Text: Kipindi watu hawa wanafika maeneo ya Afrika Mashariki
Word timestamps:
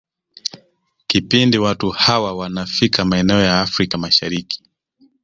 Kipindi 1.07 1.57
watu 1.57 1.89
hawa 1.89 2.33
wanafika 2.33 3.05
maeneo 3.05 3.41
ya 3.41 3.61
Afrika 3.61 3.97
Mashariki 3.97 4.63